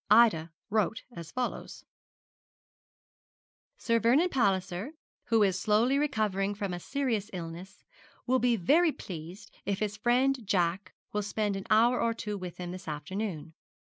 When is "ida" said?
0.09-0.51